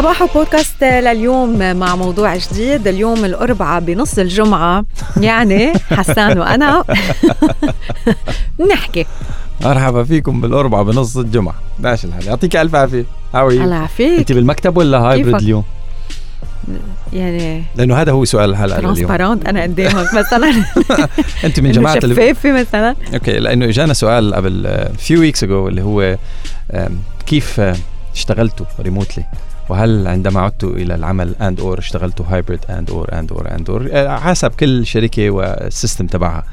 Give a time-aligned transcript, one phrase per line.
[0.00, 2.88] صباح بودكاست لليوم مع موضوع جديد.
[2.88, 4.84] اليوم الأربعاء بنص الجمعة.
[5.20, 6.84] يعني حسان وأنا.
[8.72, 9.06] نحكي.
[9.60, 11.54] مرحبا فيكم بالأربعاء بنص الجمعة.
[11.78, 12.26] ماشي الحال.
[12.26, 13.04] يعطيك ألف عافية.
[13.34, 14.18] هاوي الله يعافيك.
[14.18, 15.64] أنت بالمكتب ولا hybrid اليوم؟
[17.12, 20.64] يعني لأنه هذا هو سؤال الحلقة اليوم transparent أنا قدامك مثلا؟
[21.44, 22.96] أنت من جماعة شفافة مثلا.
[23.14, 26.16] okay لأنه إجانا سؤال قبل few weeks ago اللي هو
[27.26, 27.60] كيف
[28.14, 29.24] اشتغلتوا remotely
[29.70, 33.88] وهل عندما عدتوا إلى العمل and or اشتغلتوا hybrid and or and or and or
[34.18, 36.44] حسب كل شركة وال system تبعها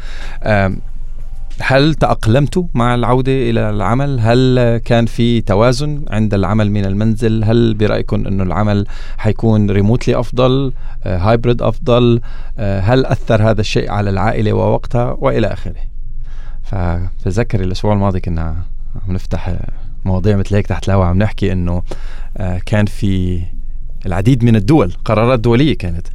[1.62, 7.74] هل تأقلمتوا مع العودة إلى العمل؟ هل كان في توازن عند العمل من المنزل؟ هل
[7.74, 8.88] برأيكم أنه العمل
[9.18, 10.74] حيكون remotely أفضل؟
[11.06, 12.22] hybrid أفضل؟
[12.58, 15.82] هل أثر هذا الشيء على العائلة ووقتها؟ وإلى آخره
[16.64, 18.56] فتذكر الأسبوع الماضي كنا
[19.08, 19.56] عم نفتح
[20.08, 21.84] مواضيع مثل هيك تحت الهواء عم نحكي أنه
[22.66, 23.42] كان في
[24.06, 26.08] العديد من الدول قرارات دولية كانت.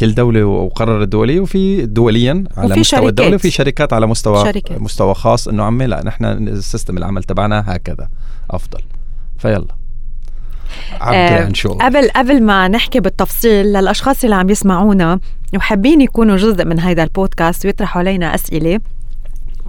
[0.00, 4.80] كل دولة وقرر الدولية وفي دوليا على وفي مستوى الدولة وفي شركات على مستوى شركات.
[4.80, 8.08] مستوى خاص إنه عمي لا نحن السيستم العمل تبعنا هكذا
[8.50, 8.80] أفضل.
[9.38, 9.66] فيلا.
[11.00, 15.20] عبر عن شو قبل قبل ما نحكي بالتفصيل للأشخاص اللي عم يسمعونا
[15.56, 18.80] وحابين يكونوا جزء من هذا البودكاست ويطرحوا علينا أسئلة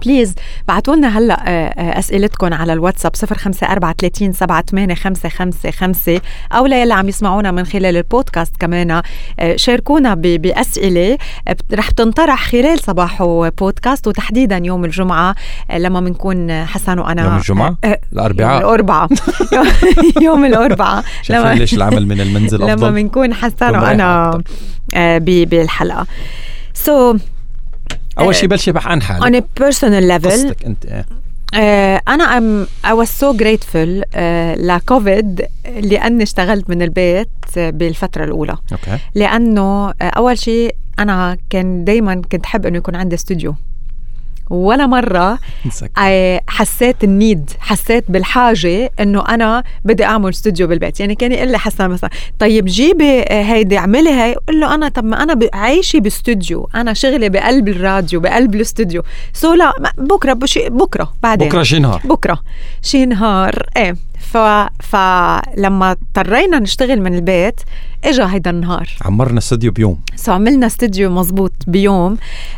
[0.04, 0.34] بليز
[0.68, 3.12] بعتوا لنا هلا آه، آه، اسئلتكم على الواتساب
[3.62, 6.20] 054 38
[6.52, 9.02] أو ليلي عم يسمعونا من خلال البودكاست كمان.
[9.40, 11.18] آه، شاركونا بأسئلة
[11.72, 13.22] رح تنطرح خلال صباح
[13.58, 15.34] بودكاست وتحديدا يوم الجمعة
[15.76, 17.76] لما بنكون حسن وأنا يوم الجمعة؟
[18.12, 19.08] الأربعاء؟ الأربعاء.
[20.22, 21.04] يوم الأربعاء.
[21.30, 24.42] لما ليش العمل من المنزل أفضل؟ لما بنكون حسن وأنا
[25.20, 26.06] بالحلقة.
[26.74, 27.20] so so,
[28.20, 29.24] أول شيء بلشي بح عن حالك.
[29.24, 31.06] On a personal level قصتك أنت إيه.
[31.54, 34.18] Uh, أنا um I was so grateful uh,
[34.58, 38.56] لكوفيد لأني اشتغلت من البيت بالفترة الأولى.
[38.72, 38.98] okay.
[39.14, 43.54] لأنه uh, أول شيء أنا كان دائما كنت حب إنه يكون عندي استوديو
[44.50, 45.38] ولا مرة
[46.48, 51.00] حسيت ال need حسيت بالحاجة إنه أنا بدي أعمل استوديو بالبيت.
[51.00, 55.04] يعني كان يقول لي حسن مثلا طيب جيبي هيدي اعملي هي قل له أنا طب
[55.04, 59.02] ما أنا عايشة باستوديو أنا شغلي بقلب الراديو بقلب الاستوديو
[59.32, 61.48] so لا بكرة بشي بكرة بعدين.
[61.48, 62.00] بكرة شي نهار.
[62.04, 62.38] بكرة.
[62.82, 63.96] شي نهار إيه.
[64.20, 64.36] ف...
[64.82, 67.60] فلما اضطرينا نشتغل من البيت
[68.04, 68.88] اجى هيدا النهار.
[69.02, 70.00] عمرنا استوديو بيوم.
[70.16, 72.16] so عملنا استوديو مزبوط بيوم.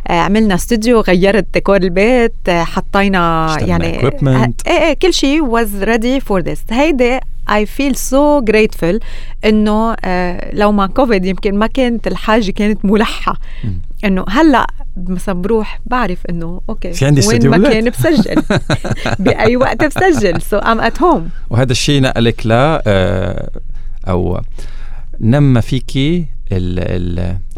[0.08, 6.20] آه عملنا استوديو غيرت ديكور البيت آه حطينا يعني إيه إيه كل شيء was ready
[6.20, 7.20] for this هيدي
[7.52, 8.98] I feel so grateful
[9.44, 13.36] إنه آه لو ما كوفيد يمكن ما كانت الحاجة كانت ملحة.
[14.04, 14.66] إنه هلأ
[14.96, 18.42] مثلا بروح بعرف إنه okay في عندي وين ما كان بسجل.
[19.24, 20.42] بأي وقت بسجل.
[20.42, 23.50] so I'm at home وهذا الشيء نقلك ل آه
[24.08, 24.40] أو
[25.20, 26.26] نمى فيكي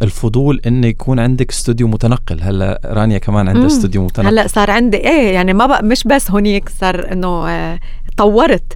[0.03, 2.43] الفضول انه يكون عندك استوديو متنقل.
[2.43, 4.29] هلأ رانيا كمان عندها استوديو متنقل.
[4.29, 7.79] هلأ صار عندي إيه يعني ما بقى مش بس هونيك صار إنه آه
[8.17, 8.73] طورت.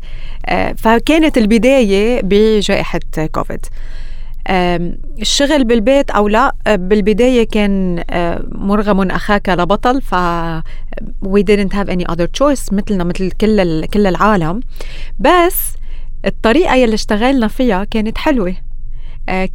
[0.47, 3.01] آه فكانت البداية بجائحة
[3.33, 3.67] كوفيد.
[5.21, 8.05] الشغل بالبيت أو لا بالبداية كان
[8.53, 10.15] مرغم أخاك لبطل ف
[11.27, 14.61] we didn't have any other choice مثلنا مثل كل كل العالم.
[15.19, 15.73] بس
[16.27, 18.55] الطريقة يلي اشتغلنا فيها كانت حلوة.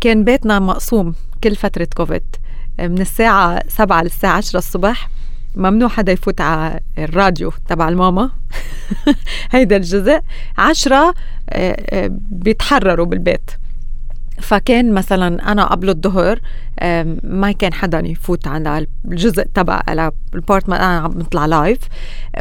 [0.02, 2.36] كان بيتنا مقسوم كل فترة كوفيد.
[2.80, 5.10] من الساعة 7 للساعة 10 الصبح.
[5.56, 8.30] ممنوع حدا يفوت على الراديو تبع الماما.
[9.52, 10.20] هيدا الجزء.
[10.58, 11.14] عشرة
[12.32, 13.52] بيتحرروا بالبيت.
[14.42, 16.40] فكان مثلا أنا قبل الظهر
[17.24, 21.80] ما كان حدا يفوت على الجزء تبع على ال part ما أنا عم بطلع live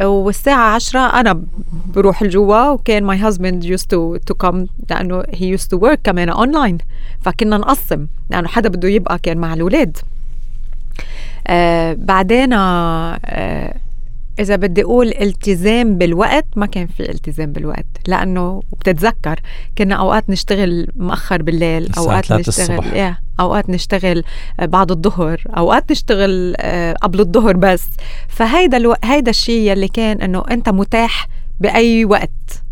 [0.03, 1.43] والساعة عشرة أنا
[1.95, 6.29] بروح لجوا وكان my husband used to to come لأنه he used to work كمان
[6.29, 6.77] أونلاين
[7.21, 9.97] فكنا نقسم لأنه حدا بده يبقى كان مع الأولاد.
[11.47, 13.75] آه بعدين آه
[14.39, 19.39] إذا بدي أقول التزام بالوقت ما كان في التزام بالوقت لأنه بتتذكر
[19.77, 23.11] كنا أوقات نشتغل مأخر بالليل أوقات نشتغل الصبح.
[23.11, 23.21] yeah.
[23.39, 24.23] أوقات نشتغل
[24.61, 26.55] بعد الظهر أوقات نشتغل
[27.01, 27.87] قبل الظهر بس
[28.27, 28.95] فهيدا ألو...
[29.03, 31.27] هيدا الشيء يلي كان إنه أنت متاح
[31.59, 32.63] بأي وقت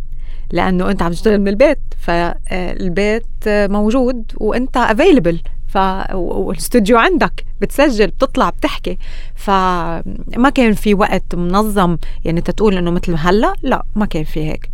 [0.51, 5.39] لأنه أنت عم تشتغل من البيت فالبيت موجود وأنت افيلبل
[5.69, 5.77] ف
[6.13, 8.97] والاستوديو عندك بتسجل بتطلع بتحكي.
[9.35, 14.69] فما كان في وقت منظم يعني تتقول إنه مثل هلأ لا ما كان في هيك.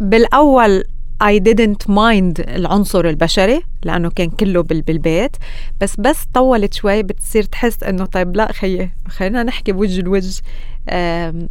[0.00, 0.84] بالأول
[1.22, 5.36] I didn't mind العنصر البشري لأنه كان كله بالبيت.
[5.80, 10.34] بس بس طولت شوي بتصير تحس إنه طيب لا خيي خلينا نحكي بوجه الوجه.
[10.36, 10.44] آم،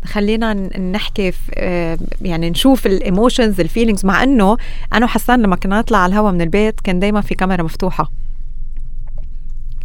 [0.05, 1.31] خلينا نحكي
[2.21, 4.57] يعني نشوف ال emotions ال feelings مع إنه
[4.93, 8.11] أنا وحسان لما كنا نطلع على الهوا من البيت كان دايما في كاميرا مفتوحة.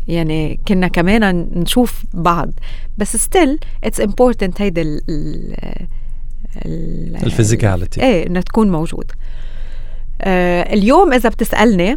[0.08, 2.50] يعني كنا كمان نشوف بعض.
[2.98, 5.00] بس still it's important هيدا ال
[6.66, 9.12] ال ال physicality إيه إنها تكون موجود.
[10.20, 11.96] آه اليوم إذا بتسألني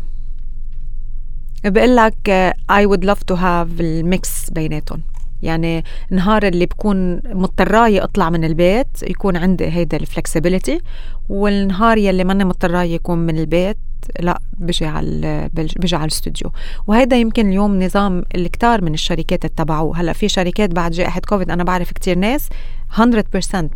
[1.66, 2.30] بقول لك
[2.72, 5.02] I would love to have ال mix بيناتهم.
[5.44, 10.82] يعني نهار اللي بكون مضطراية أطلع من البيت يكون عندي هيدا ال flexibility
[11.30, 13.78] والنهار يلي ماني مضطراية يكون من البيت
[14.20, 16.52] لا بجي على بجي على الاستوديو.
[16.88, 18.50] وهيدا يمكن اليوم نظام اللي
[18.82, 22.50] من الشركات اتبعوه هلأ في شركات بعد جائحة كوفيد أنا بعرف كتير ناس
[22.98, 23.02] 100%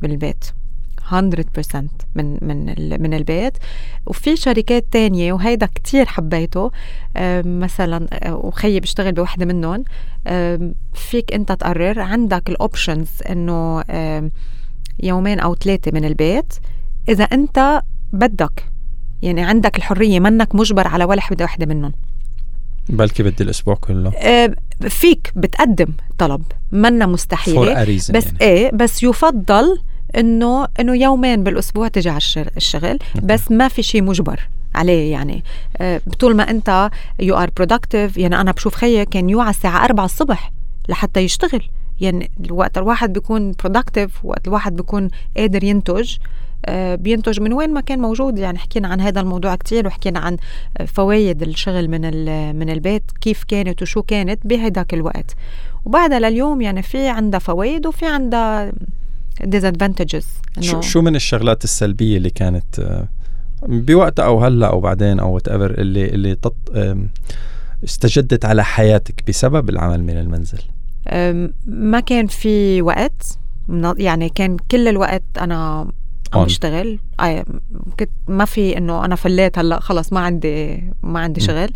[0.01, 0.45] من البيت.
[1.11, 1.15] 100%
[2.15, 3.57] من من من البيت.
[4.05, 6.71] وفي شركات تانية وهيدا كتير حبيته.
[7.45, 9.83] مثلا آه، وخيي بيشتغل بوحدة منهم.
[10.93, 13.83] فيك أنت تقرر عندك ال options إنه
[15.03, 16.53] يومين أو ثلاثة من البيت.
[17.09, 17.81] إذا أنت
[18.13, 18.65] بدك
[19.21, 21.93] يعني عندك الحرية منك مجبر على ولا وحدة وحدة منهم.
[22.89, 24.11] بلكي بدي الأسبوع كله.
[24.15, 27.05] آه، فيك بتقدم طلب منا
[27.81, 28.37] a reason بس يعني.
[28.41, 29.81] إيه بس يفضل
[30.17, 34.39] انه إنه يومين بالأسبوع تجي على الشغ- الشغل بس ما في شيء مجبر
[34.75, 35.43] عليه يعني.
[35.77, 36.89] آه، طول ما أنت
[37.19, 40.51] you are productive يعني أنا بشوف خيي كان يوعى الساعة 4 الصبح
[40.89, 41.61] لحتى يشتغل.
[42.01, 46.15] يعني الوقت الواحد بيكون productive وقت الواحد بيكون قادر ينتج.
[46.65, 48.37] آه، بينتج من وين ما كان موجود.
[48.37, 50.37] يعني حكينا عن هذا الموضوع كتير وحكينا عن
[50.87, 52.01] فوائد الشغل من
[52.55, 55.35] من البيت كيف كانت وشو كانت بهداك الوقت.
[55.85, 58.71] وبعدها لليوم يعني في عندها فوائد وفي عندها
[59.43, 60.25] disadvantages.
[60.61, 63.07] شو شو من الشغلات السلبية اللي كانت آه،
[63.67, 66.55] بوقتها أو هلأ أو بعدين أو whatever اللي اللي تط...
[67.83, 70.59] استجدت على حياتك بسبب العمل من المنزل؟
[71.65, 73.37] ما كان في وقت.
[73.97, 75.87] يعني كان كل الوقت أنا
[76.33, 76.43] عم.
[76.43, 76.99] بشتغل.
[77.19, 77.45] آه،
[77.99, 81.43] كنت ما في إنه أنا فليت هلأ خلص ما عندي ما عندي م.
[81.43, 81.69] شغل.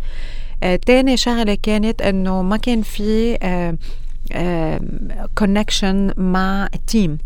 [0.62, 3.38] آه، تاني شغلة كانت إنه ما كان في
[5.38, 7.18] connection مع ال team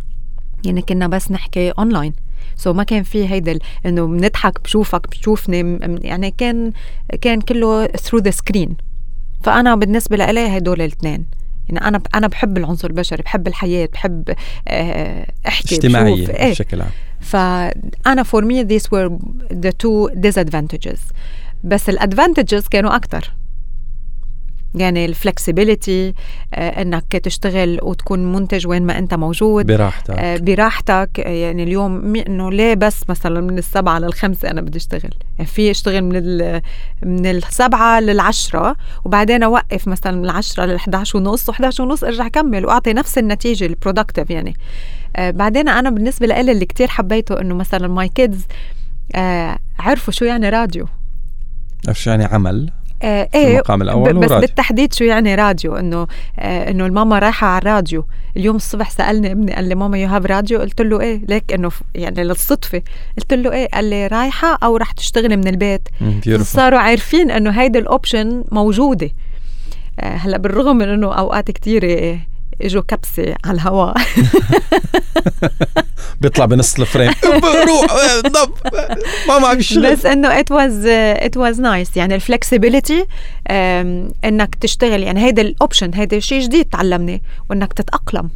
[0.66, 5.06] يعني كنا بس نحكي online so so ما كان في هيدا إنه بنضحك بشوفك
[5.48, 6.72] م- يعني كان
[7.20, 8.76] كان كله through the screen
[9.42, 11.26] فأنا بالنسبة لإلي هدول الاثنين.
[11.68, 14.34] يعني أنا أنا بحب العنصر البشري بحب الحياة بحب
[14.68, 16.50] آه، أحكي اجتماعية بشوف إيه.
[16.50, 16.90] بشكل عام.
[17.20, 19.10] فأنا for me these were
[19.54, 20.98] the two disadvantages.
[21.64, 23.32] بس ال advantages كانوا أكثر
[24.74, 26.14] يعني ال flexibility
[26.54, 29.66] إنك تشتغل وتكون منتج وين ما أنت موجود.
[29.66, 30.10] براحتك.
[30.18, 31.20] آه، براحتك.
[31.20, 35.70] آه، يعني اليوم إنه ليه بس مثلا من السبعة للخمسة أنا بدي أشتغل؟ يعني في
[35.70, 36.62] أشتغل من ال-
[37.02, 42.92] من السبعة للعشرة وبعدين أوقف مثلا من العشرة لل11 ونص و11 ونص أرجع كمل وأعطي
[42.92, 44.54] نفس النتيجة ال productive يعني.
[45.16, 48.46] آه، بعدين أنا بالنسبة لي اللي كتير حبيته إنه مثلا my kids
[49.78, 50.86] عرفوا شو يعني راديو.
[51.88, 52.70] عرفت شو يعني عمل.
[53.02, 54.40] آه إيه المقام الأول بس وراديو.
[54.40, 56.06] بالتحديد شو يعني راديو؟ إنه
[56.38, 58.04] آه إنه الماما رايحة على الراديو.
[58.36, 61.70] اليوم الصبح سألني ابني قال لي ماما you have راديو قلت له إيه ليك إنه
[61.94, 62.82] يعني للصدفة.
[63.18, 65.88] قلت له إيه قال لي رايحة أو رح تشتغلي من البيت.
[66.40, 69.10] صاروا عارفين إنه هيدي ال option موجودة.
[70.00, 71.82] آه هلأ بالرغم من إنه أوقات كتير
[72.62, 73.94] اجوا كبسة على الهواء
[76.20, 77.12] بيطلع بنص ال frame.
[77.44, 77.86] روح
[78.26, 78.52] ضب
[79.28, 83.06] ماما عم بس إنه it was it was nice يعني ال flexibility
[84.24, 85.02] إنك تشتغل.
[85.02, 87.22] يعني هيدا ال option هيدا شيء جديد تعلمني.
[87.50, 88.30] وإنك تتأقلم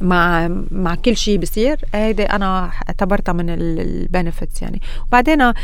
[0.00, 1.76] مع مع كل شيء بصير.
[1.94, 4.80] هيدي أنا اعتبرتها من ال benefits يعني.
[5.08, 5.54] وبعدين ال-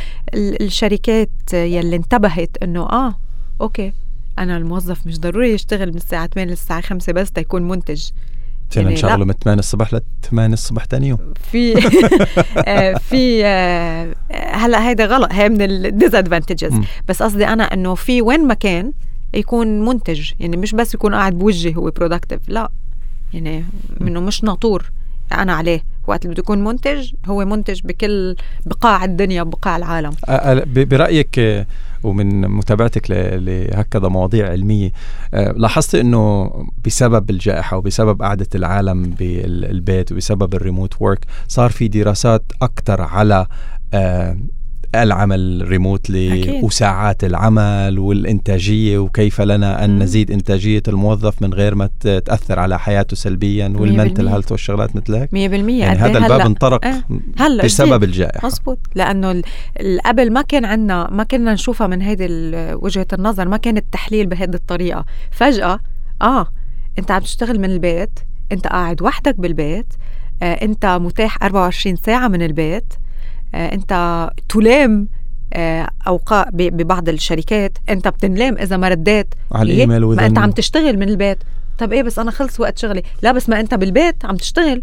[0.62, 3.14] الشركات يلي انتبهت إنه آه
[3.60, 3.92] okay.
[4.38, 8.10] أنا الموظف مش ضروري يشتغل من الساعة 8 للساعة 5 بس تيكون منتج.
[8.76, 9.24] يعني نشغله.
[9.24, 11.18] من 8 الصبح ل 8 الصبح ثاني يوم.
[11.50, 11.74] في
[12.66, 16.84] آه، في آه، هلا هيدا غلط هي من ال disadvantages مم.
[17.08, 18.92] بس قصدي أنا إنه في وين ما كان
[19.34, 22.70] يكون منتج يعني مش بس يكون قاعد بوجهي هو productive لا.
[23.34, 23.64] يعني
[24.00, 24.90] إنه مش ناطور
[25.32, 25.84] أنا عليه.
[26.06, 30.12] وقت اللي بده يكون منتج هو منتج بكل بقاع الدنيا بقاع العالم.
[30.66, 31.66] برأيك
[32.02, 34.92] ومن متابعتك لهكذا مواضيع علمية
[35.32, 36.52] لاحظت إنه
[36.84, 43.46] بسبب الجائحة وبسبب قعدة العالم بالبيت وبسبب ال remote work صار في دراسات أكثر على
[44.94, 46.64] العمل remotely أكيد.
[46.64, 50.02] وساعات العمل والإنتاجية وكيف لنا أن مم.
[50.02, 54.28] نزيد إنتاجية الموظف من غير ما تأثر على حياته سلبيا وال mental.
[54.28, 57.04] health والشغلات مثل هيك 100% يعني قد هذا إيه الباب هلأ؟ انطرق إيه.
[57.38, 58.04] هلأ بسبب.
[58.04, 62.26] الجائحة مزبوط ال- قبل ما كان عنا ما كنا نشوفها من هيدي
[62.74, 65.78] وجهة النظر ما كان التحليل بهذه الطريقة فجأة
[66.22, 66.46] آه
[66.98, 68.18] أنت عم تشتغل من البيت
[68.52, 69.86] أنت قاعد وحدك بالبيت
[70.42, 73.01] آه، أنت متاح 24 ساعة من البيت آه،
[73.54, 75.08] انت تلام
[75.54, 77.78] آه، اوقات ببعض الشركات.
[77.88, 79.34] انت بتنلام اذا ما رديت.
[79.52, 81.38] على الإيميل ما انت عم تشتغل من البيت.
[81.78, 83.02] طب إيه بس أنا خلص وقت شغلي.
[83.22, 84.82] لا بس ما انت بالبيت عم تشتغل.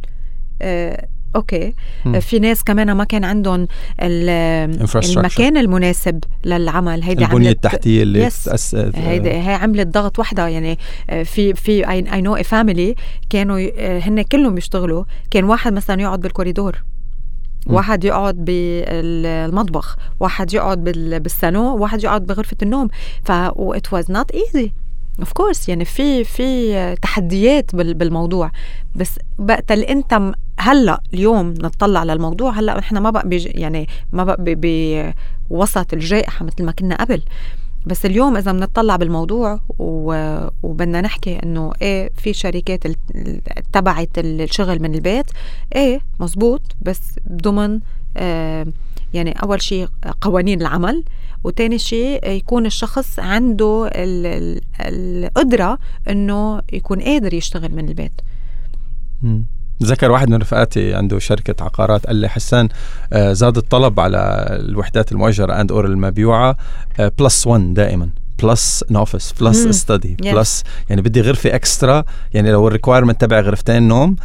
[0.62, 1.74] آه أوكي.
[2.06, 2.20] م.
[2.20, 3.68] في ناس كمان ما كان عندهم
[4.02, 7.04] المكان المناسب للعمل.
[7.04, 8.76] هيدي البنية التحتية اللي yes.
[8.96, 10.48] هيدي هي عملت ضغط وحدة.
[10.48, 12.96] يعني آه، في في I know family
[13.30, 16.84] كانوا آه، هن كلهم بيشتغلوا كان واحد مثلا يقعد بالكوريدور.
[17.68, 20.84] واحد يقعد بالمطبخ واحد يقعد
[21.24, 22.88] بالسانو واحد يقعد بغرفة النوم.
[23.24, 24.70] ف it was not easy.
[25.20, 28.52] of course يعني في في تحديات بالموضوع.
[28.96, 34.38] بس وقت اللي انت هلأ اليوم نطلع للموضوع هلأ إحنا ما بقى يعني ما بقى
[35.50, 37.22] بوسط الجائحة مثل ما كنا قبل.
[37.90, 39.60] بس اليوم إذا بنطلع بالموضوع
[40.64, 42.84] وبدنا نحكي إنه إيه في شركات
[43.74, 45.26] تبعت الشغل من البيت
[45.76, 47.80] إيه مزبوط بس ضمن
[48.18, 48.68] آه
[49.14, 49.88] يعني أول شيء
[50.22, 51.04] قوانين العمل
[51.44, 53.90] وتاني شيء يكون الشخص عنده
[54.80, 55.78] القدرة
[56.10, 58.22] إنه يكون قادر يشتغل من البيت.
[59.84, 62.70] ذكر واحد من رفقاتي عنده شركة عقارات قال لي حسان
[63.14, 66.58] آه، زاد الطلب على الوحدات المؤجرة and or المبيوعة
[67.20, 68.10] plus آه، 1 دائما
[68.44, 73.40] plus an office plus study plus يعني بدي غرفة extra يعني لو ال requirement تبع
[73.40, 74.16] غرفتين نوم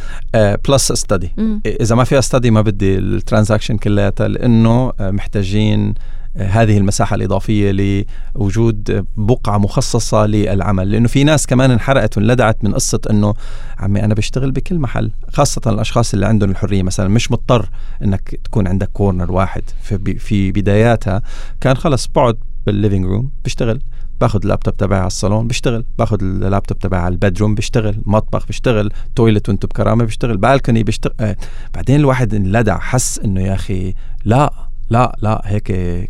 [0.67, 1.33] plus uh, study
[1.65, 5.93] إذا ما فيها study ما بدي ال transaction كلياتها لأنه uh, محتاجين
[6.37, 7.71] هذه المساحة الإضافية
[8.35, 10.91] لوجود بقعة مخصصة للعمل.
[10.91, 13.33] لأنه في ناس كمان انحرقت وانلدعت من قصة أنه
[13.77, 16.83] عمي أنا بشتغل بكل محل خاصة الأشخاص اللي عندهم الحرية.
[16.83, 17.69] مثلا مش مضطر
[18.03, 19.63] أنك تكون عندك corner واحد
[20.17, 21.21] في, بداياتها.
[21.61, 23.81] كان خلص بقعد بال living room بشتغل.
[24.21, 25.85] باخذ اللابتوب تبعي على الصالون بشتغل.
[25.99, 28.01] باخذ اللابتوب تبعي على ال bedroom بشتغل.
[28.05, 28.91] مطبخ بشتغل.
[29.15, 30.37] toilet وأنتم بكرامة بشتغل.
[30.37, 31.13] balcony بشتغل.
[31.19, 31.35] آه.
[31.73, 33.93] بعدين الواحد انلدع حس إنه يا أخي
[34.25, 34.64] لا.
[34.89, 35.63] لا لا هيك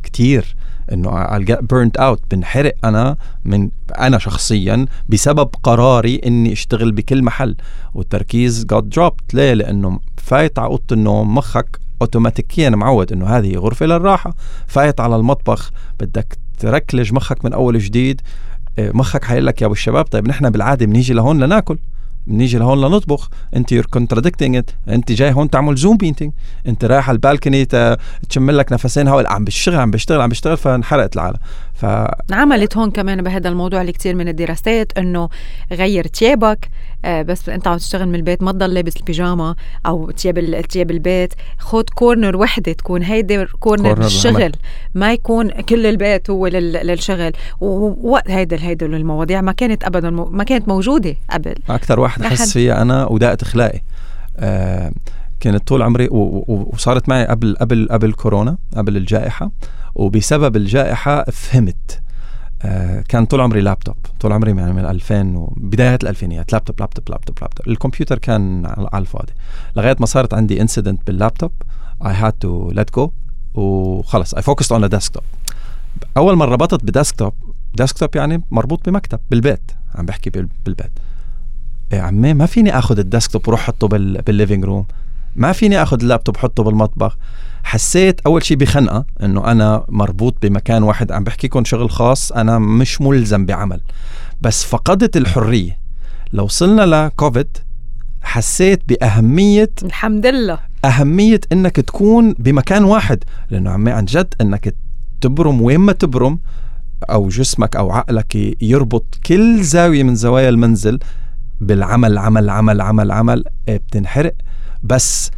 [0.04, 0.56] كتير
[0.92, 2.20] إنه I'll get burnt out.
[2.32, 7.56] بنحرق أنا من أنا شخصيا بسبب قراري إني أشتغل بكل محل.
[7.94, 9.34] والتركيز got dropped.
[9.34, 14.34] ليه؟ لأنه فايت على أوضة النوم مخك أوتوماتيكيا معود إنه هذه غرفة للراحة.
[14.68, 18.22] فايت على المطبخ بدك تركلج مخك من أول جديد.
[18.80, 21.78] إيه، مخك حيقول لك يا أبو الشباب طيب نحن بالعادة بنيجي لهون لناكل.
[22.28, 23.30] بنيجي لهون لنطبخ.
[23.56, 26.34] انت you're contradicting انت جاي هون تعمل Zoom meeting
[26.68, 27.66] انت رايح على البالكوني
[28.30, 31.38] تشم لك نفسين هواء عم بشتغل عم بشتغل عم بشتغل فانحرقت العالم.
[31.76, 31.86] ف
[32.32, 35.30] عملت هون كمان بهذا الموضوع اللي كثير من الدراسات إنه
[35.72, 36.70] غير ثيابك
[37.06, 39.56] آه بس أنت عم تشتغل من البيت ما تضل لابس البيجاما
[39.86, 41.34] أو ثياب ثياب البيت.
[41.58, 44.52] خذ corner وحدة تكون هيدي corner الشغل
[44.94, 47.32] ما يكون كل البيت هو للشغل.
[47.62, 51.56] ووقت هيدا هيدا المواضيع ما كانت ابدا ما كانت موجودة قبل.
[51.70, 53.82] أكثر واحد حس فيها أنا وداءة اخلاقي
[54.38, 54.92] آه
[55.46, 59.52] كانت طول عمري وصارت معي قبل قبل قبل كورونا قبل الجائحة
[59.96, 62.02] وبسبب الجائحة فهمت.
[62.62, 63.96] آه كان طول عمري لابتوب.
[64.20, 66.54] طول عمري يعني من 2000 وبدايات الألفينيات.
[66.54, 67.68] laptop laptop laptop laptop.
[67.68, 69.34] الكمبيوتر كان على الفاضي.
[69.76, 71.52] لغاية ما صارت عندي incident بال laptop
[72.06, 73.12] I had to let go
[73.54, 74.34] وخلص.
[74.34, 75.24] I focused on desktop
[76.18, 77.34] أول ما ربطت ب desktop
[77.76, 79.72] desktop يعني مربوط بمكتب بالبيت.
[79.96, 80.92] عم بحكي بالبيت.
[81.92, 84.86] يا عمي ما فيني آخذ ال desktop وروح أحطه بال living room؟
[85.36, 87.18] ما فيني أخذ اللابتوب حطه بالمطبخ.
[87.64, 93.02] حسيت أول شيء بخنقة إنه أنا مربوط بمكان واحد عم بحكيكم شغل خاص أنا مش
[93.02, 93.82] ملزم بعمل.
[94.42, 95.78] بس فقدت الحرية.
[96.34, 97.58] لو وصلنا لكوفيد
[98.22, 100.60] حسيت بأهمية الحمد لله.
[100.86, 103.24] أهمية إنك تكون بمكان واحد.
[103.50, 104.76] لأنه عمي عن جد إنك
[105.22, 106.40] تبرم وين ما تبرم
[107.10, 111.00] أو جسمك أو عقلك يربط كل زاوية من زوايا المنزل
[111.62, 114.34] بالعمل عمل عمل عمل عمل إيه، بتنحرق.
[114.86, 115.32] بس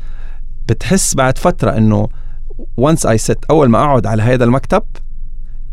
[0.68, 2.10] بتحس بعد فترة إنه
[2.78, 4.84] وانس اي ست أول ما أقعد على هذا المكتب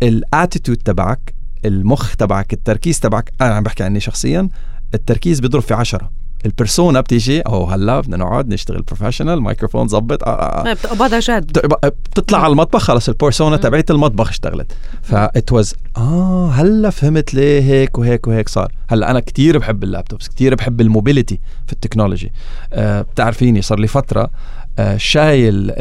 [0.03, 4.49] الاتيتود تبعك المخ تبعك التركيز تبعك أنا عم بحكي عني شخصيا
[4.95, 6.11] التركيز بيضرب في عشرة.
[6.45, 11.59] ال persona بتيجي أو هلا بدنا نقعد نشتغل professional microphone ظبط آه آه بتقبضها جد
[11.85, 14.73] بتطلع على المطبخ خلص ال persona تبعت المطبخ اشتغلت.
[15.03, 18.73] that was آه هلا فهمت ليه هيك وهيك وهيك صار.
[18.89, 22.33] هلا أنا كتير بحب ال laptops كتير بحب ال mobility في ال technology.
[22.73, 24.31] آه بتعرفيني صار لي فترة
[24.79, 25.73] آه شايل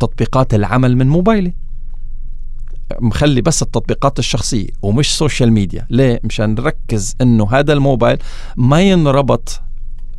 [0.00, 1.54] تطبيقات العمل من موبايلي.
[3.00, 8.18] مخلي بس التطبيقات الشخصية ومش social media ليه؟ مشان نركز إنه هذا الموبايل
[8.56, 9.60] ما ينربط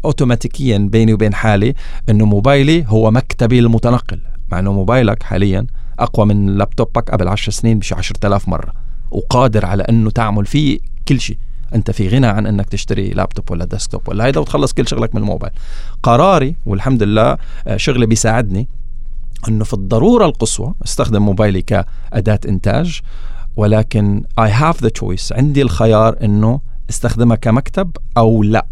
[0.07, 1.73] اوتوماتيكيا بيني وبين حالي
[2.09, 4.19] إنه موبايلي هو مكتبي المتنقل
[4.51, 5.67] مع إنه موبايلك حاليا
[5.99, 8.73] أقوى من لابتوبك قبل 10 سنين بشي 10000 مرة
[9.11, 11.37] وقادر على إنه تعمل فيه كل شيء.
[11.75, 15.21] أنت في غنى عن إنك تشتري لابتوب ولا ديسكتوب ولا هيدا وتخلص كل شغلك من
[15.21, 15.53] الموبايل.
[16.03, 17.37] قراري والحمد لله
[17.67, 18.67] آه، شغلي بيساعدني
[19.47, 23.01] إنه في الضرورة القصوى أستخدم موبايلي كأداة إنتاج
[23.55, 25.31] ولكن I have the choice.
[25.31, 26.59] عندي الخيار إنه
[26.89, 28.65] أستخدمها كمكتب أو لا.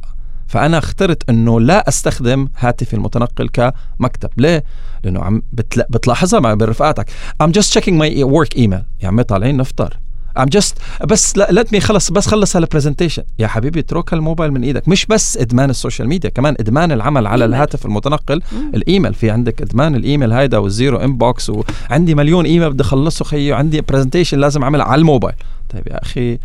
[0.48, 4.30] فأنا اخترت إنه لا أستخدم هاتفي المتنقل كمكتب.
[4.38, 4.64] ليه؟
[5.04, 7.10] لأنه عم بتلا بتلاحظها مع برفقاتك.
[7.44, 8.84] I'm just checking my work email.
[9.02, 9.98] يا عمي طالعين نفطر.
[10.40, 10.74] I'm just
[11.06, 14.88] بس let me خلص بس خلص هال presentation يا حبيبي اترك الموبايل من إيدك.
[14.88, 17.56] مش بس إدمان ال social media كمان إدمان العمل على إيميل.
[17.56, 18.42] الهاتف المتنقل.
[18.52, 18.72] مم.
[18.76, 23.52] الإيميل في عندك إدمان الإيميل هيدا وال zero inbox وعندي مليون إيميل بدي أخلصه خيي.
[23.52, 25.36] وعندي presentation لازم أعملها على الموبايل.
[25.70, 26.40] طيب يا أخي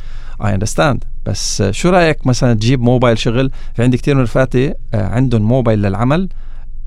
[0.46, 5.06] I understand بس شو رأيك مثلا تجيب موبايل شغل؟ في عندي كثير من رفقاتي آه،
[5.06, 6.28] عندهم موبايل للعمل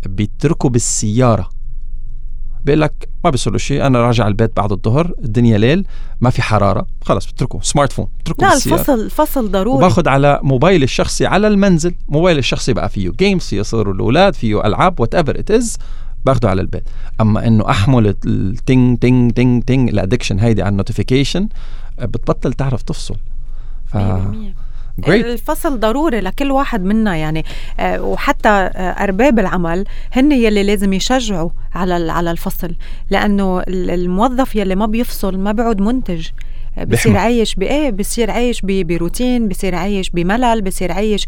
[0.06, 1.50] بيتركوا بالسيارة.
[2.66, 5.86] بيقول لك ما بيصير شيء أنا راجع البيت بعد الظهر الدنيا ليل
[6.22, 9.78] ما في حرارة خلص بتركه smartphone بتركه لا الفصل الفصل ضروري.
[9.78, 11.96] وباخذ على موبايلي الشخصي على المنزل.
[12.10, 15.78] موبايلي الشخصي بقى فيه games فيه يصيروا الأولاد فيه ألعاب whatever it is
[16.26, 16.84] باخده على البيت.
[17.22, 21.50] أما إنه أحمل ال ting ting ting ting ال addiction هيدي على ال notification
[22.02, 23.16] بتبطل تعرف تفصل.
[23.94, 23.98] ف
[25.02, 25.10] Great.
[25.10, 27.46] الفصل ضروري لكل واحد منا يعني.
[27.80, 32.76] آه، وحتى آه، أرباب العمل هن يلي لازم يشجعوا على على الفصل.
[33.10, 36.28] لأنه الموظف يلي ما بيفصل ما بيعود منتج.
[36.78, 41.26] آه، بصير عايش بايه بصير عايش بروتين بصير عايش بملل بصير عايش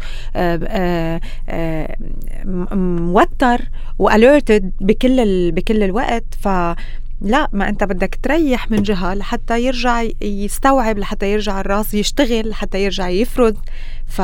[2.74, 3.60] موتر
[3.98, 6.24] واليرتد بكل بكل الوقت.
[6.40, 6.48] ف
[7.20, 12.84] لا ما انت بدك تريح من جهة لحتى يرجع يستوعب لحتى يرجع الراس يشتغل لحتى
[12.84, 13.56] يرجع يفرض
[14.06, 14.18] ف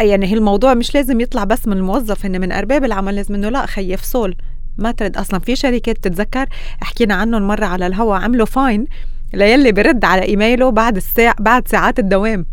[0.00, 3.48] يعني هي الموضوع مش لازم يطلع بس من الموظف هن من أرباب العمل لازم إنه
[3.48, 4.34] لا خي يفصل
[4.78, 5.40] ما ترد أصلا.
[5.40, 6.46] في شركات تتذكر
[6.80, 8.86] حكينا عنهم مرة على الهوا عملوا فاين
[9.34, 12.46] ليلي برد على إيميله بعد الساعة بعد ساعات الدوام.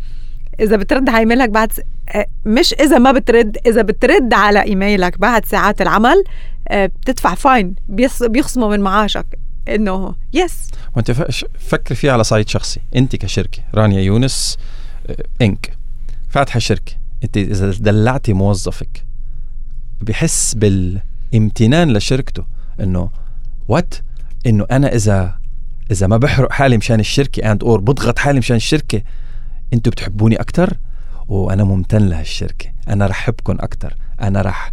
[0.60, 1.82] إذا بترد على إيميلك بعد س...
[2.10, 6.24] آه، مش إذا ما بترد إذا بترد على إيميلك بعد ساعات العمل
[6.72, 7.76] بتدفع fine
[8.22, 11.12] بيخصموا من معاشك إنه yes وانت
[11.60, 12.80] فكر فيها على صعيد شخصي.
[12.96, 14.58] انت كشركة رانيا يونس
[15.08, 15.78] آه، انك
[16.30, 16.94] فاتحة شركة.
[17.24, 19.06] انت إذا دلعتي موظفك
[20.02, 22.46] بحس بالامتنان لشركته
[22.80, 23.10] إنه
[23.68, 23.96] what
[24.46, 25.40] إنه أنا إذا
[25.92, 29.02] إذا ما بحرق حالي مشان الشركة and or بضغط حالي مشان الشركة
[29.74, 30.78] أنتوا بتحبوني أكثر
[31.28, 32.70] وأنا ممتن لهالشركة.
[32.90, 34.72] أنا رح احبكم أكثر أنا رح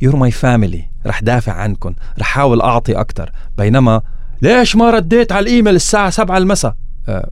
[0.00, 4.02] you're my family رح دافع عنكم رح احاول أعطي أكثر بينما
[4.42, 6.76] ليش ما رديت على الإيميل الساعة 7 المساء؟
[7.08, 7.30] أه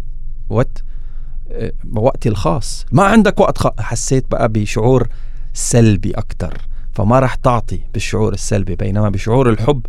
[0.48, 0.78] وات
[1.50, 2.86] أه وقتي الخاص.
[2.92, 3.66] ما عندك وقت خ...
[3.80, 5.08] حسيت بقى بشعور
[5.54, 6.58] سلبي أكثر
[6.92, 9.86] فما رح تعطي بالشعور السلبي بينما بشعور الحب.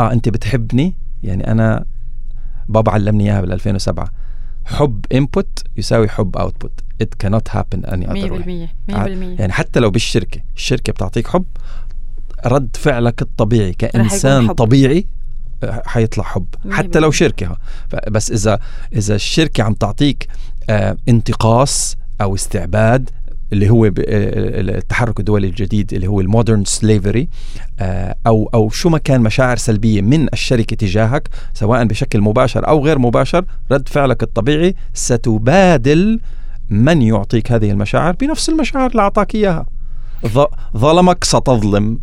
[0.00, 1.84] آه أنت بتحبني؟ يعني أنا
[2.68, 4.08] بابا علمني إياها بال 2007
[4.64, 8.68] حب input يساوي حب output it cannot happen any other way.
[8.90, 8.96] 100% 100%
[9.40, 11.44] يعني حتى لو بالشركة الشركة بتعطيك حب
[12.46, 15.06] رد فعلك الطبيعي كإنسان طبيعي
[15.64, 16.46] آه، حيطلع حب.
[16.70, 17.56] حتى لو شركة.
[18.08, 18.58] بس إذا
[18.92, 20.28] إذا الشركة عم تعطيك
[20.70, 23.10] آه، انتقاص أو استعباد
[23.52, 27.28] اللي هو التحرك الدولي الجديد اللي هو ال modern slavery
[28.26, 32.98] أو أو شو ما كان مشاعر سلبية من الشركة تجاهك سواء بشكل مباشر أو غير
[32.98, 36.20] مباشر رد فعلك الطبيعي ستبادل
[36.70, 39.66] من يعطيك هذه المشاعر بنفس المشاعر اللي أعطاك إياها.
[40.76, 41.98] ظلمك ستظلم.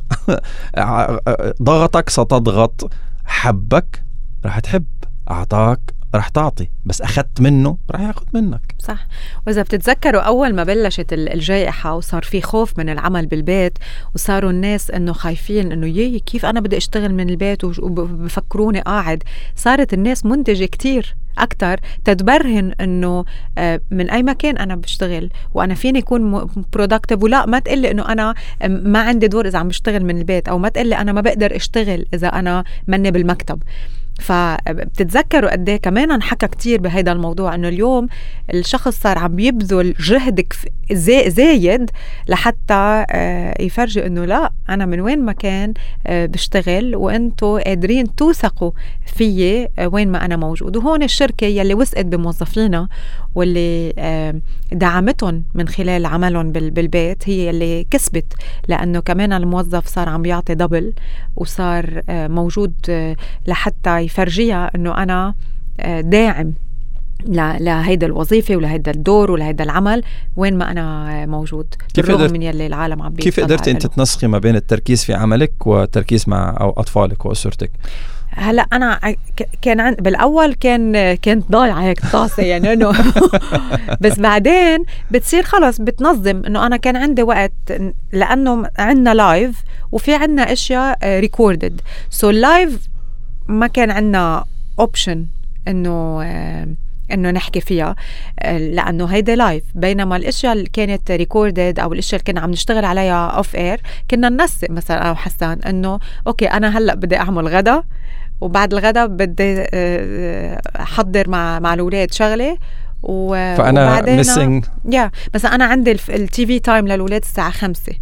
[1.64, 2.92] ضغطك ستضغط.
[3.26, 4.04] حبك
[4.46, 4.86] راح تحب.
[5.32, 5.80] أعطاك
[6.16, 6.70] رح تعطي.
[6.86, 8.76] بس أخذت منه رح ياخذ منك.
[8.80, 9.08] صح.
[9.48, 13.78] وإذا بتتذكروا أول ما بلشت الجائحة وصار في خوف من العمل بالبيت
[14.16, 19.24] وصاروا الناس إنه خايفين إنه يي كيف أنا بدي أشتغل من البيت؟ وبفكروني قاعد.
[19.56, 21.16] صارت الناس منتجة كتير.
[21.38, 23.26] أكثر تتبرهن إنه
[23.58, 28.34] آه، من أي مكان أنا بشتغل وأنا فيني أكون برودكتيف ولا ما تقلي إنه أنا
[28.66, 32.06] ما عندي دور إذا عم بشتغل من البيت أو ما تقلي أنا ما بقدر أشتغل
[32.14, 33.64] إذا أنا مني بالمكتب.
[34.22, 38.08] فبتتذكروا قد إيه كمان انحكى كثير بهيدا الموضوع إنه اليوم
[38.54, 40.48] الشخص صار عم يبذل جهد
[41.28, 41.92] زايد
[42.28, 45.74] لحتى آه، يفرجي إنه لا أنا من وين ما كان
[46.08, 48.72] آه، بشتغل وأنتم قادرين توثقوا
[49.06, 50.78] فيي آه، وين ما أنا موجود.
[50.78, 52.88] وهون الشركة يلي وثقت بموظفينا
[53.36, 58.34] واللي دعمتهم من خلال عملهم بالبيت هي اللي كسبت.
[58.68, 60.94] لأنه كمان الموظف صار عم يعطي دبل
[61.36, 62.74] وصار موجود
[63.48, 65.34] لحتى يفرجيها إنه أنا
[66.00, 66.54] داعم.
[67.28, 70.04] لهيدا الوظيفة ولهيدا الدور ولهيدا العمل
[70.38, 74.38] وين ما أنا موجود كيف بالرغم من يلي العالم عم كيف قدرتي أنت تنسقي ما
[74.38, 77.72] بين التركيز في عملك والتركيز مع أو أطفالك وأسرتك؟
[78.34, 79.00] هلا أنا
[79.62, 82.92] كان عن بالأول كان كانت ضايعة هيك طاسة يعني إنه
[84.02, 87.52] بس بعدين بتصير خلص بتنظم إنه أنا كان عندي وقت
[88.12, 92.80] لأنه عندنا live وفي عندنا أشياء recorded so ال live
[93.48, 94.46] ما كان عندنا
[94.80, 95.26] option
[95.68, 96.22] إنه
[97.14, 97.96] إنه نحكي فيها.
[98.40, 102.86] آه، لأنه هيدا live بينما الأشياء اللي كانت recorded أو الأشياء اللي كنا عم نشتغل
[102.86, 107.84] عليها off air كنا ننسق مثلا أنا وحسان إنه okay أنا هلأ بدي أعمل غدا
[108.42, 112.58] وبعد الغدا بدي آه، آه، أحضر مع مع الأولاد شغلة
[113.04, 117.94] و فأنا ميسنج يا مثلا أنا عندي ال TV time للأولاد الساعة 5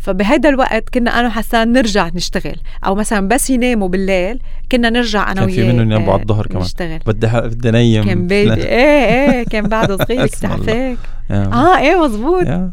[0.00, 2.56] فبهيدا الوقت كنا أنا وحسان نرجع نشتغل.
[2.86, 4.40] أو مثلا بس يناموا بالليل
[4.72, 6.62] كنا نرجع أنا وياه كان في منهم ينام بعد آه، الظهر كمان.
[6.62, 6.98] نشتغل.
[7.06, 10.96] بدي بدي نيم كان بيبي إيه إيه كان بعده صغير تعرفك
[11.30, 12.46] آه إيه مزبوط.
[12.46, 12.72] امم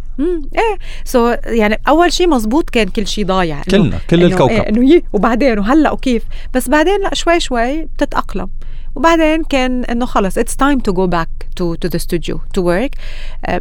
[0.56, 0.78] إيه.
[1.04, 3.62] so يعني أول شيء مزبوط كان كل شيء ضايع.
[3.72, 4.52] كلنا كل إيه، الكوكب.
[4.54, 8.50] إنه إيه وبعدين وهلأ وكيف؟ بس بعدين لأ شوي شوي بتتأقلم.
[8.98, 12.96] وبعدين كان إنه خلص it's time to go back to to the studio to work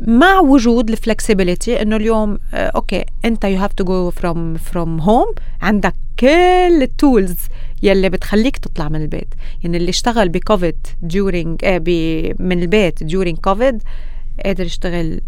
[0.01, 5.35] مع وجود ال flexibility إنه اليوم okay أنت you have to go from from home
[5.63, 7.39] عندك كل ال tools
[7.83, 9.35] يلي بتخليك تشتغل من البيت.
[9.65, 11.81] يعني اللي اشتغل بكوفيد during uh,
[12.41, 13.83] من البيت during كوفيد
[14.45, 15.21] قادر يشتغل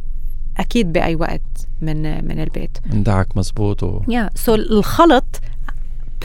[0.58, 2.78] أكيد بأي وقت من من البيت.
[2.92, 4.02] اندعك مزبوط و...
[4.08, 4.56] yeah.
[4.56, 5.40] so الخلط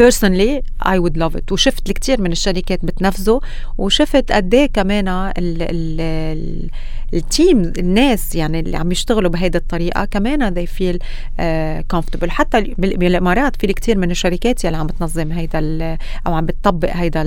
[0.01, 1.51] personally I would love it.
[1.51, 3.41] وشفت الكثير من الشركات بتنفذه
[3.77, 6.69] وشفت قد إيه كمان ال ال
[7.13, 12.29] ال team الناس يعني اللي عم يشتغلوا بهيدي الطريقة كمان they feel uh, comfortable.
[12.29, 17.23] حتى بالإمارات في كثير من الشركات يلي عم بتنظم هيدا أو عم بتطبق هيدا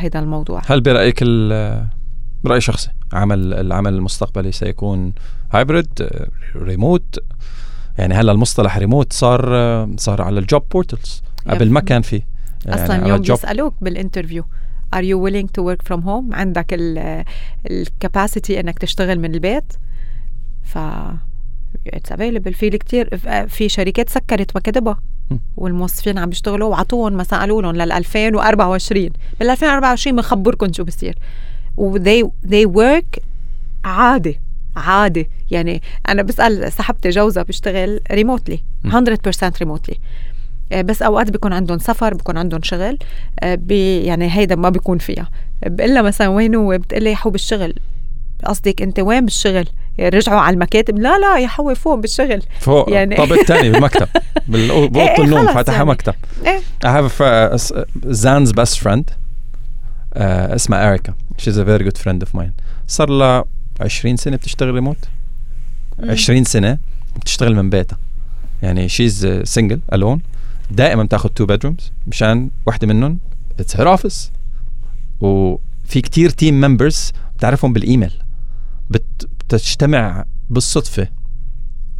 [0.00, 0.62] هيدا الموضوع.
[0.66, 1.24] هل برأيك
[2.44, 5.12] برأي شخصي عمل العمل المستقبلي سيكون
[5.52, 6.08] hybrid
[6.56, 7.18] remote
[7.98, 9.42] يعني هلا المصطلح ريموت صار
[9.96, 12.22] صار على ال job portals قبل ما كان في.
[12.66, 14.44] يعني أصلا يوم بيسألوك بال interview
[14.94, 16.66] are you willing to work from home عندك
[17.70, 19.72] ال capacity إنك تشتغل من البيت.
[20.64, 20.78] ف
[21.86, 23.16] it's available في كثير
[23.48, 25.00] في شركات سكرت مكاتبها
[25.56, 31.18] والموظفين عم بيشتغلوا وعطوهم مثلا قالوا لهم لل 2024 بال 2024 بنخبركم شو بصير.
[31.76, 33.20] و they they work
[33.84, 34.40] عادي.
[34.76, 35.28] عادي.
[35.50, 38.92] يعني أنا بسأل صاحبتي جوزها بيشتغل ريموتلي 100%
[39.60, 39.98] ريموتلي
[40.70, 42.98] بس أوقات بيكون عندهم سفر بيكون عندهم شغل
[43.40, 45.28] آه، بي يعني هيدا ما بيكون فيها.
[45.66, 47.74] بقول مثلا وين هو بتقول لي حو بالشغل.
[48.44, 49.68] قصدك أنت وين بالشغل؟
[50.00, 52.42] رجعوا على المكاتب؟ لا لا يا حوي فوق بالشغل.
[52.60, 52.90] فوق.
[52.90, 54.08] يعني طابق الثاني بالمكتب.
[54.48, 55.88] بأوضة إيه النوم فاتحة يعني.
[55.88, 56.14] مكتب.
[56.46, 57.58] إيه؟ I have a,
[58.12, 59.04] Zan's best friend.
[60.14, 60.20] uh,
[60.54, 62.50] اسمها Erica she's a very good friend of mine.
[62.88, 63.44] صار لها
[63.80, 64.96] 20 سنة بتشتغل ريموت
[66.08, 66.78] 20 سنة
[67.16, 67.98] بتشتغل من بيتها.
[68.62, 70.20] يعني she's single alone
[70.72, 73.18] دائما بتاخذ two bedrooms مشان وحدة منهم.
[73.60, 74.32] it's her office
[75.20, 78.12] وفي كتير team members بتعرفهم بالايميل
[78.90, 81.08] بتجتمع بالصدفة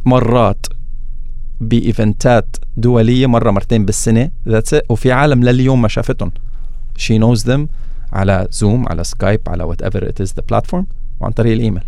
[0.05, 0.65] مرات
[1.61, 4.31] ب eventات دولية مرة مرتين بالسنة.
[4.47, 6.31] That's وفي عالم لليوم ما شافتهم.
[6.97, 7.67] She knows them
[8.13, 10.87] على Zoom على Skype على whatever it is the platform
[11.19, 11.83] وعن طريق ال email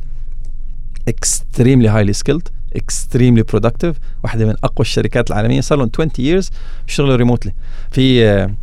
[1.09, 2.49] extremely highly skilled.
[2.75, 5.61] Extremely productive واحدة من أقوى الشركات العالمية.
[5.61, 6.51] صار لهم 20 years
[6.87, 7.53] بيشتغلوا remotely
[7.91, 8.53] في آه،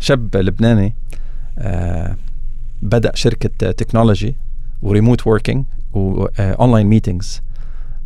[0.00, 0.94] شاب لبناني
[1.58, 2.16] آه،
[2.82, 4.36] بدأ شركة technology
[4.82, 7.42] و remote working و online meetings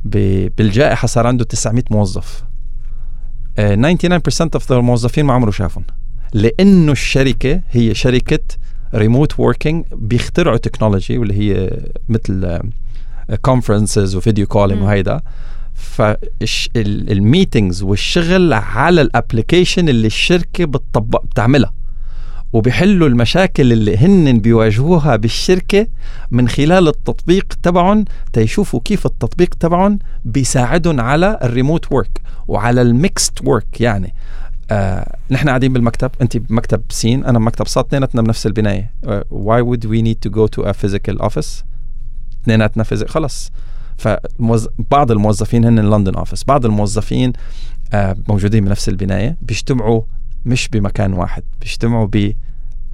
[0.04, 2.44] بالجائحة صار عنده 900 موظف.
[3.56, 3.60] 99%
[4.58, 5.84] of الموظفين ما عمره شافهم.
[6.32, 8.38] لأنه الشركة هي شركة
[8.94, 12.60] remote working بيخترعوا technology واللي هي مثل
[13.42, 15.20] conferences و video calling وهيدا
[16.74, 21.72] فال meetings والشغل على ال application اللي الشركة بتطبق بتعملها.
[22.52, 25.86] وبيحلوا المشاكل اللي هن بيواجهوها بالشركة
[26.30, 32.92] من خلال التطبيق تبعهم تيشوفوا كيف التطبيق تبعهم بيساعدهم على ال remote work وعلى ال
[32.92, 34.14] mixed work يعني.
[34.70, 38.92] آه نحن قاعدين بالمكتب انت بمكتب سين أنا بمكتب صاد اثنيناتنا بنفس البناية.
[39.30, 41.64] why would we need to go to a physical office
[42.46, 43.50] اثنيناتنا physical خلص.
[43.98, 47.32] فبعض الموظفين هن London office بعض الموظفين
[47.92, 50.02] آه موجودين بنفس البناية بيجتمعوا
[50.46, 52.08] مش بمكان واحد بيجتمعوا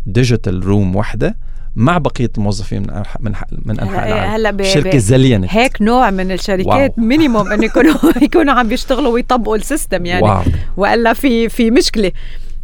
[0.06, 1.36] ب digital room وحده
[1.76, 3.32] مع بقية الموظفين من من
[3.64, 4.32] من أنحاء العالم.
[4.32, 7.94] هلا شركة زلينت هيك نوع من الشركات minimum إنه يكونوا
[8.26, 10.22] يكونوا عم بيشتغلوا ويطبقوا ال system يعني.
[10.22, 10.42] واو.
[10.76, 12.12] وإلا في في مشكلة.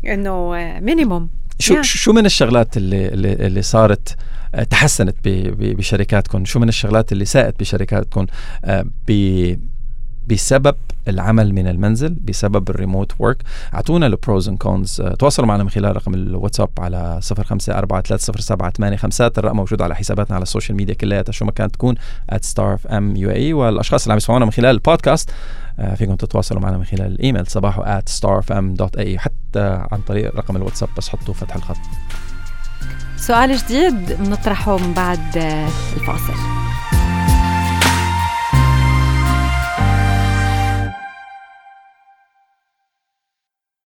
[0.07, 1.81] إنه minimum شو yeah.
[1.81, 4.17] شو من الشغلات اللي اللي, اللي صارت
[4.55, 8.27] آه، تحسنت بشركاتكم شو من الشغلات اللي ساءت بشركاتكم
[8.65, 8.85] آه،
[10.31, 10.75] بسبب
[11.09, 13.43] العمل من المنزل بسبب ال remote work
[13.75, 19.83] أعطونا ال pros and cons تواصلوا معنا من خلال رقم الواتساب على 05430785 الرقم موجود
[19.83, 21.33] على حساباتنا على ال social media كلياتها.
[21.33, 21.95] شو ما كانت تكون
[22.33, 25.31] @starfm UAE والأشخاص اللي عم يسمعونا من خلال البودكاست
[25.79, 31.09] آه، فيكم تتواصلوا معنا من خلال الإيميل صباحو starfm.ae حتى عن طريق رقم الواتساب بس
[31.09, 31.77] حطوا فتح الخط.
[33.17, 35.37] سؤال جديد بنطرحه من بعد
[35.97, 36.35] الفاصل.